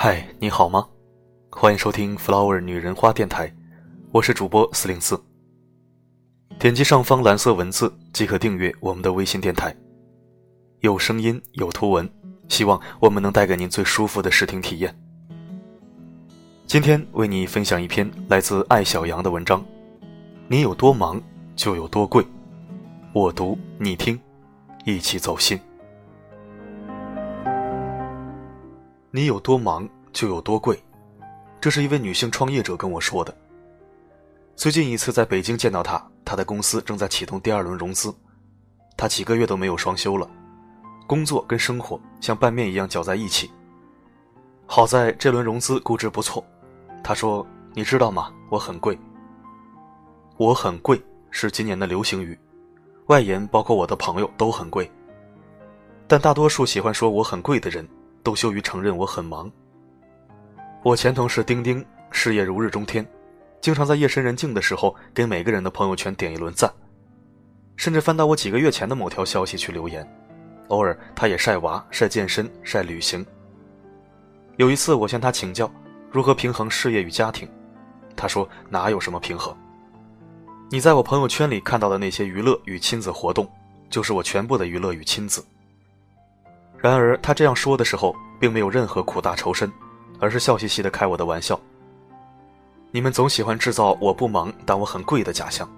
[0.00, 0.86] 嗨，你好吗？
[1.50, 3.52] 欢迎收听 Flower 女人花电台，
[4.12, 5.20] 我是主播四零四。
[6.56, 9.74] 点击上方蓝色文字即可订阅我们的微信电台，
[10.82, 12.08] 有声音有图文，
[12.48, 14.96] 希望我们能带给您最舒服的视听体验。
[16.64, 19.64] 今天为你分享一篇来自艾小羊的文章：
[20.46, 21.20] 你有多忙，
[21.56, 22.24] 就有多贵。
[23.12, 24.16] 我读你听，
[24.84, 25.58] 一起走心。
[29.10, 30.78] 你有多忙就有多贵，
[31.62, 33.34] 这是一位女性创业者跟我说的。
[34.54, 38.14] 最近一次在北京见到她，她的公司正在启动第二轮融资，
[38.98, 40.28] 她几个月都没有双休了，
[41.06, 43.50] 工作跟生活像拌面一样搅在一起。
[44.66, 46.44] 好在这轮融资估值不错，
[47.02, 48.30] 她说：“你知道吗？
[48.50, 48.98] 我很贵。
[50.36, 52.38] 我很贵是今年的流行语，
[53.06, 54.90] 外延包括我的朋友都很贵，
[56.06, 57.88] 但大多数喜欢说我很贵的人。”
[58.28, 59.50] 都羞于承认我很忙。
[60.82, 63.02] 我前同事丁丁事业如日中天，
[63.58, 66.70] 经常在夜深人静的时候给每个人的朋友圈点一轮赞，
[67.74, 70.06] 甚至翻到我几个月前的某条消息去留言。
[70.68, 73.24] 偶尔他也晒娃、晒健身、晒旅行。
[74.58, 75.72] 有一次我向他请教
[76.12, 77.48] 如何平衡事业与家庭，
[78.14, 79.56] 他说哪有什么平衡？
[80.70, 83.50] 你在我朋友圈里看到的那些娱乐与亲子活动，
[83.88, 85.42] 就是我全部的娱乐与亲子。
[86.80, 89.70] 然而，他这样说的时候，并没有任何苦大仇深，
[90.20, 91.60] 而是笑嘻嘻的开我的玩笑。
[92.92, 95.68] 你们总喜欢制造我不忙但我很贵的假象，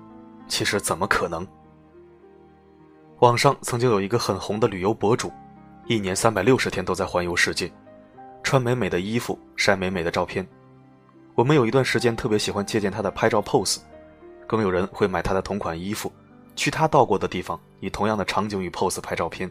[0.46, 1.46] 其实怎么可能？
[3.20, 5.32] 网上曾经有一个很红的旅游博主，
[5.86, 7.72] 一年三百六十天都在环游世界，
[8.42, 10.46] 穿美美的衣服，晒美美的照片。
[11.34, 13.78] 我们有一段时间特别喜欢借鉴他的拍照 pose，
[14.46, 16.12] 更有人会买他的同款衣服，
[16.54, 19.50] 去他到过的地方，以同样的场景与 pose 拍照片。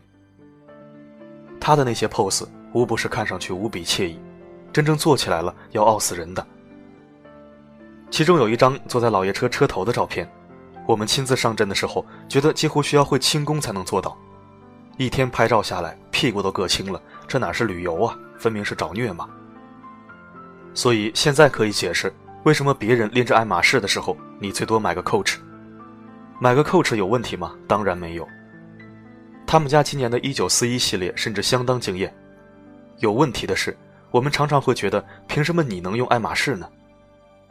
[1.69, 4.19] 他的那些 pose 无不是看上去无比惬意，
[4.73, 6.43] 真正做起来了要傲死人的。
[8.09, 10.27] 其中有一张坐在老爷车车头的照片，
[10.87, 14.17] 我们亲自上阵的时候，觉得几乎需要会轻功才能做到。
[14.97, 19.29] 一天拍照下来，屁股都硌青了，这哪是旅游啊，分明是找虐嘛！
[20.73, 22.11] 所以现在可以解释，
[22.45, 25.35] 为什么别人拎着爱马仕的时候，你最多买个 Coach。
[26.39, 27.53] 买个 Coach 有问题吗？
[27.67, 28.27] 当然没有。
[29.51, 32.13] 他们家今年的一九四一系列甚至相当惊艳。
[32.99, 33.75] 有问题的是，
[34.11, 36.69] 我们常常会觉得，凭什么你能用爱马仕呢？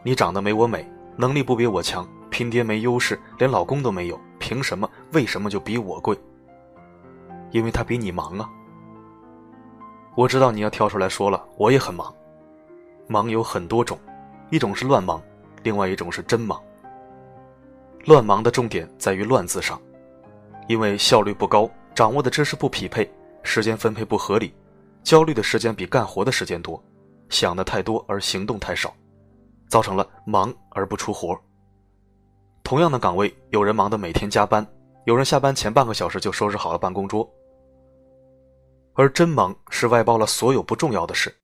[0.05, 4.89] 你长得没我美，能力不比我强，拼爹没优势，连老公都没有，凭什么？
[5.13, 6.17] 为什么就比我贵？
[7.51, 8.49] 因为他比你忙啊。
[10.15, 12.15] 我知道你要跳出来说了，我也很忙。
[13.09, 13.99] 忙有很多种，
[14.51, 15.21] 一种是乱忙，
[15.65, 16.63] 另外一种是真忙。
[18.05, 19.81] 乱忙的重点在于“乱”字上，
[20.69, 21.69] 因为效率不高。
[21.99, 24.55] 掌握的知识不匹配，时间分配不合理，
[25.03, 26.81] 焦虑的时间比干活的时间多，
[27.29, 28.95] 想的太多而行动太少，
[29.69, 31.37] 造成了忙而不出活。
[32.63, 34.65] 同样的岗位，有人忙得每天加班，
[35.07, 37.29] 有人下班前半个小时就收拾好了办公桌。
[38.95, 41.35] 而真忙是外包了所有不重要的事，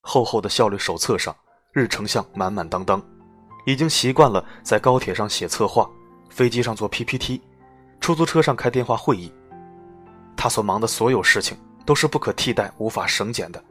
[0.00, 1.36] 厚厚的效率手册上
[1.70, 2.98] 日程项满满当当，
[3.66, 5.86] 已经习惯了在高铁上写策划，
[6.30, 7.42] 飞机上做 PPT，
[8.00, 9.30] 出租车上开电话会议。
[10.36, 13.62] 他所忙的所有事情都是不可替代、无法省减的，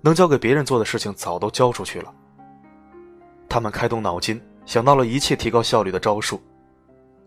[0.00, 2.12] 能交给别人做的事情早都交出去了。
[3.48, 6.40] 他们开动脑筋，想到了一切提高效率的招数，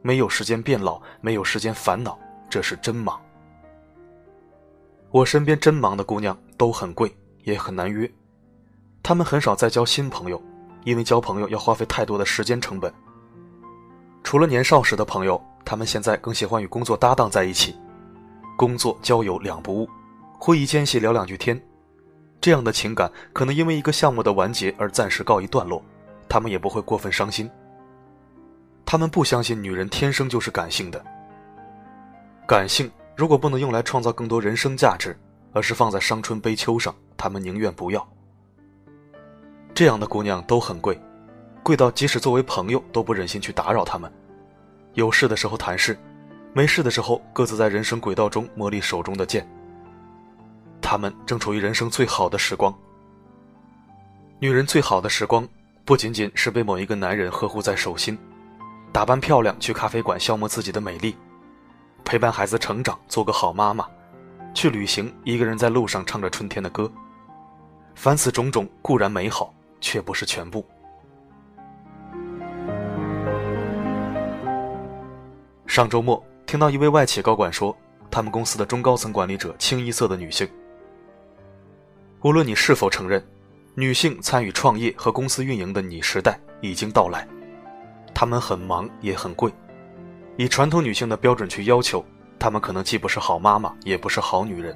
[0.01, 2.17] 没有时间变老，没有时间烦恼，
[2.49, 3.19] 这是真忙。
[5.09, 8.11] 我身边真忙的姑娘都很贵，也很难约，
[9.01, 10.41] 她们很少再交新朋友，
[10.83, 12.93] 因为交朋友要花费太多的时间成本。
[14.21, 17.73] 除了年少时的朋友，她们现在更喜欢与工作搭档在一起。
[18.57, 19.87] 工作交友两不误，
[20.39, 21.61] 会议间隙聊两句天，
[22.41, 25.79] 这样的情感可能因为一个项目的完结而暂时告一段落，
[26.27, 27.49] 他们也不会过分伤心。
[28.83, 31.05] 他们不相信女人天生就是感性的，
[32.47, 35.15] 感性如果不能用来创造更多人生价值，
[35.53, 38.05] 而是放在伤春悲秋上，他们宁愿不要。
[39.75, 40.99] 这样的姑娘都很贵，
[41.61, 44.11] 贵到即使作为朋友都不忍心去打扰他们，
[44.95, 45.95] 有事的时候谈事。
[46.57, 49.47] 没事的时候，各自在人生轨道中磨砺手中的剑。
[50.81, 52.75] 他们正处于人生最好的时光。
[54.39, 55.47] 女人最好的时光，
[55.85, 58.17] 不仅仅是被某一个男人呵护在手心，
[58.91, 61.15] 打扮漂亮去咖啡馆消磨自己的美丽，
[62.03, 63.87] 陪伴孩子成长做个好妈妈，
[64.55, 66.91] 去旅行一个人在路上唱着春天的歌。
[67.93, 70.65] 凡此种种固然美好，却不是全部。
[75.67, 76.19] 上周末。
[76.47, 77.77] 听到一位外企高管说，
[78.09, 80.47] 他们公司的中高层管理者清一色的女性。
[82.21, 83.21] 无论你是否承认，
[83.75, 87.27] 女性参与创业和公司运营的“你时代”已经到来。
[88.13, 89.53] 她们很忙，也很贵。
[90.37, 92.03] 以传统女性的标准去要求，
[92.39, 94.75] 她们可能既不是好妈妈，也不是好女人。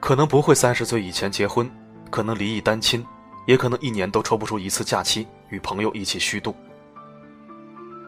[0.00, 1.70] 可能不会三十岁以前结婚，
[2.10, 3.04] 可能离异单亲，
[3.46, 6.56] 也可能一年都抽不出一次假期与朋友一起虚度。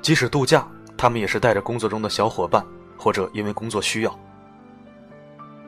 [0.01, 0.67] 即使度假，
[1.01, 2.63] 他们也是带着工作中的小伙伴，
[2.95, 4.21] 或者因为工作需要。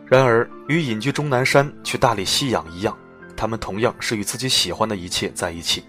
[0.05, 2.94] 然而，与隐居终南山去大理吸氧一样，
[3.34, 5.82] 他们同样是与自己喜欢的一切在一起。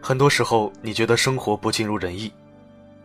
[0.00, 2.32] 很多时候，你觉得生活不尽如人意，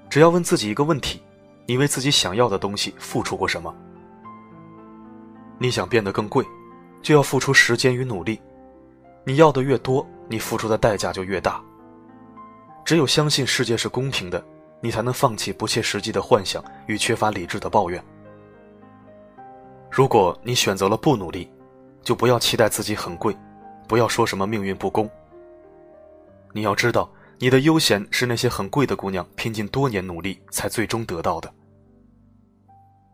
[0.08, 1.20] 只要问自己一个问题：
[1.66, 3.74] 你为自己想要的东西付出过什么？
[5.58, 6.46] 你想变得更贵，
[7.02, 8.40] 就要付出时间与努力。
[9.24, 11.60] 你要的越多，你付出的代价就越大。
[12.88, 14.42] 只有相信世界是公平的，
[14.80, 18.02] 你才能放弃不切实际的幻想与缺乏理智的抱怨。
[19.92, 21.52] 如果你选择了不努力，
[22.02, 23.36] 就不要期待自己很贵，
[23.90, 25.10] 不要说什么命运不公。
[26.54, 31.54] 你要知道，你的悠闲是那些很贵的姑娘拼尽多年努力才最终得到的。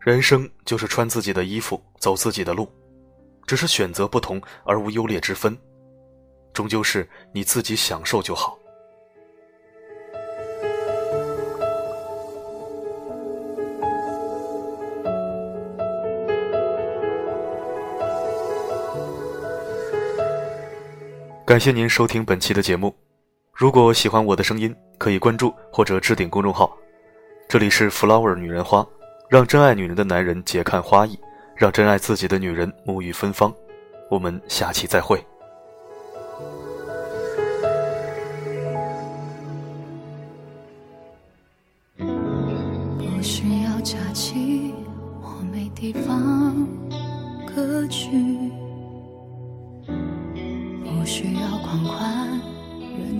[0.02, 2.72] 人生就是穿自己的衣服，走自己的路，
[3.48, 5.58] 只是选择不同而无优劣之分，
[6.54, 8.56] 终究是你自己享受就好。
[21.54, 22.92] 感谢您收听本期的节目。
[23.54, 26.76] 如果喜欢我的声音，可以关注或者置顶公众号。
[27.48, 28.84] 这里是 Flower 女人花，
[29.30, 31.16] 让真爱女人的男人解看花意，
[31.56, 33.54] 让真爱自己的女人沐浴芬芳。
[34.10, 35.24] 我们下期再会。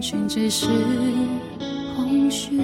[0.04, 0.68] 人群只是
[1.96, 2.58] 空虚。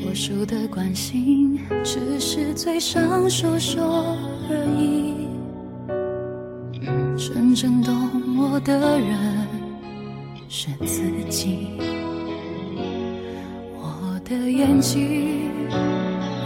[0.00, 4.16] 多数的关心，只是嘴上说说
[4.48, 5.28] 而已。
[7.18, 7.94] 真正懂
[8.38, 9.18] 我的人
[10.48, 11.68] 是自己。
[13.76, 15.50] 我的眼睛，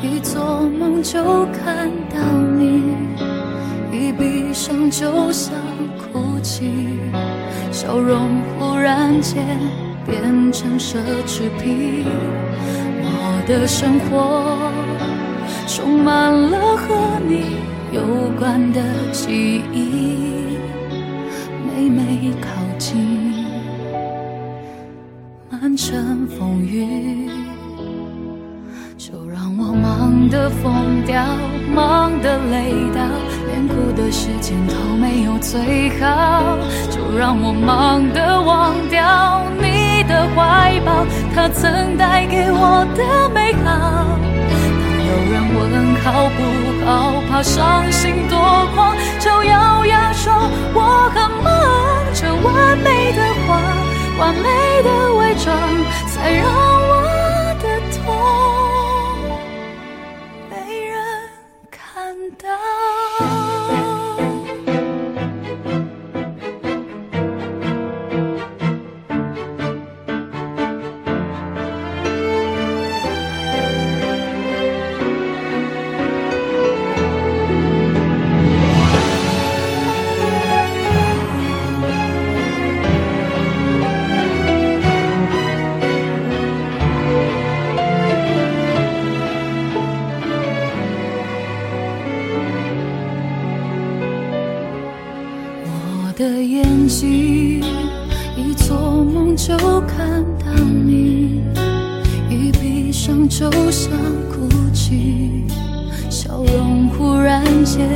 [0.03, 2.19] 一做梦就看到
[2.59, 2.97] 你，
[3.93, 5.55] 一闭上就想。
[6.13, 6.69] 哭泣，
[7.73, 9.43] 笑容忽然间
[10.05, 12.05] 变成奢侈品。
[13.01, 14.71] 我的生活
[15.67, 17.57] 充满了和你
[17.91, 20.59] 有关的记忆，
[21.67, 23.45] 每每靠近，
[25.51, 27.31] 满城风雨。
[28.99, 31.25] 就让我忙得疯掉，
[31.75, 33.32] 忙得累到。
[33.63, 36.59] 连哭的时间都没有最好，
[36.91, 43.71] 就让我忙得忘掉你的怀抱，它曾带给我的美好。
[44.51, 44.53] 当
[45.07, 45.63] 有人问
[46.03, 46.39] 好不
[46.85, 48.37] 好，怕伤心多
[48.75, 50.33] 狂，就咬牙说
[50.75, 51.53] 我很忙。
[52.15, 53.63] 这完美的谎，
[54.19, 54.49] 完美
[54.83, 55.55] 的伪装，
[56.09, 56.45] 才让
[56.89, 56.92] 我
[103.43, 103.91] 就像
[104.31, 105.45] 哭泣，
[106.09, 107.89] 笑容忽然间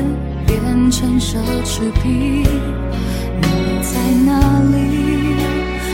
[0.44, 2.42] 变成奢侈品。
[2.42, 3.46] 你
[3.80, 4.40] 在哪
[4.72, 5.36] 里？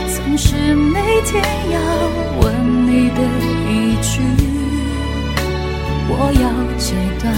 [0.07, 1.77] 总是每天要
[2.41, 2.43] 问
[2.87, 3.21] 你的
[3.69, 4.21] 一句，
[6.09, 7.31] 我要戒断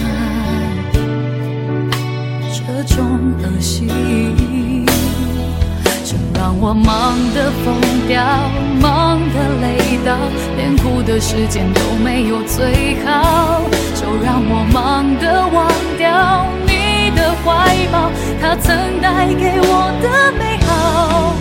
[2.53, 2.95] 这种
[3.43, 3.89] 恶习。
[6.05, 7.75] 就让我忙得疯
[8.07, 8.23] 掉，
[10.55, 13.61] 连哭的时间都没有最好。
[13.95, 21.33] 就让我忙得忘掉你的怀抱，他曾带给我的美好。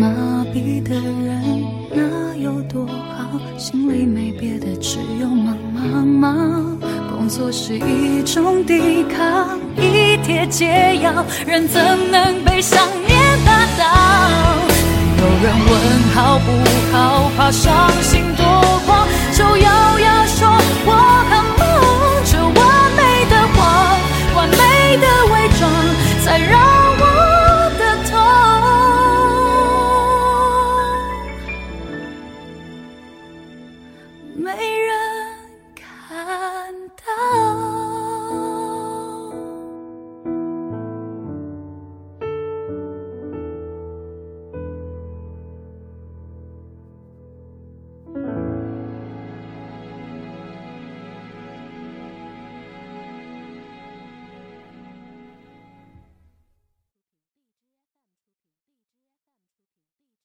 [0.00, 6.78] 麻痹的人那有多好心里没别的只有忙忙忙
[7.10, 14.56] 工作是一种抵抗一帖解药人怎能被想念打倒
[15.18, 18.29] 有人问好不好怕伤心